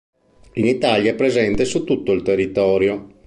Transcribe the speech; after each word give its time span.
In 0.53 0.65
Italia 0.65 1.11
è 1.11 1.15
presente 1.15 1.63
su 1.63 1.83
tutto 1.83 2.11
il 2.11 2.23
territorio. 2.23 3.19